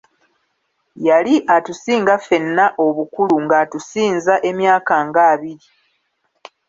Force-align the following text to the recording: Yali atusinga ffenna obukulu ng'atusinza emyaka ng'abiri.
Yali 1.07 1.35
atusinga 1.55 2.13
ffenna 2.21 2.65
obukulu 2.85 3.35
ng'atusinza 3.45 4.33
emyaka 4.49 4.95
ng'abiri. 5.07 5.67